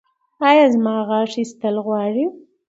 [0.49, 2.25] ایا زما غاښ ایستل غواړي؟